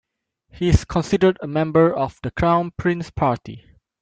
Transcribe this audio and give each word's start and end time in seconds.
He 0.49 0.67
is 0.67 0.83
considered 0.83 1.37
a 1.43 1.47
member 1.47 1.95
of 1.95 2.17
the 2.23 2.31
Crown 2.31 2.71
Prince 2.75 3.11
Party. 3.11 3.63